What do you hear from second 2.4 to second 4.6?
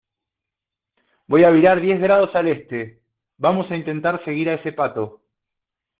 Este. vamos a intentar seguir a